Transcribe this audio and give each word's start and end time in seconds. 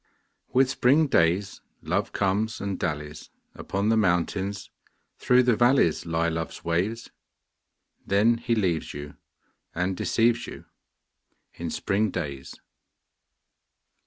With 0.51 0.67
spring 0.67 1.05
days 1.05 1.61
Love 1.83 2.11
comes 2.11 2.59
and 2.59 2.79
dallies: 2.79 3.29
Upon 3.53 3.89
the 3.89 3.97
mountains, 3.97 4.71
through 5.19 5.43
the 5.43 5.55
valleys 5.55 6.07
Lie 6.07 6.27
Love's 6.27 6.63
ways. 6.65 7.11
Then 8.03 8.39
he 8.39 8.55
leaves 8.55 8.95
you 8.95 9.15
and 9.75 9.95
deceives 9.95 10.47
you 10.47 10.65
In 11.53 11.69
spring 11.69 12.09
days. 12.09 12.55